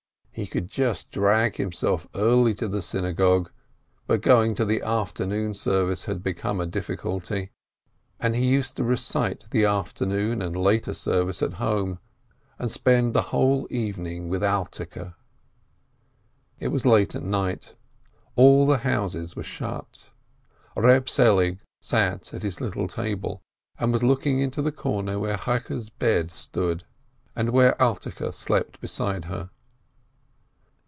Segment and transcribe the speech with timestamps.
[0.33, 3.51] He could just drag himself early to the synagogue,
[4.07, 7.51] but going to the afternoon service had become a difficulty,
[8.19, 11.99] and he used to recite the afternoon and later service at home,
[12.57, 15.13] and spend the whole evening with Alterke.
[16.59, 17.75] It was late at night.
[18.37, 20.09] All the houses were shut.
[20.77, 23.41] Eeb Selig sat at his little table,
[23.77, 26.85] and was looking into the corner where Cheike's bed stood,
[27.35, 29.49] and where Alterke slept beside her.